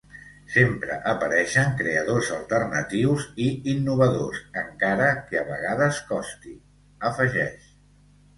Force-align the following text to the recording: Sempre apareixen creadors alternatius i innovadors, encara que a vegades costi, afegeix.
Sempre 0.51 0.95
apareixen 1.09 1.75
creadors 1.81 2.31
alternatius 2.37 3.27
i 3.49 3.51
innovadors, 3.75 4.41
encara 4.63 5.11
que 5.29 5.39
a 5.43 5.45
vegades 5.53 6.01
costi, 6.09 6.57
afegeix. 7.13 7.71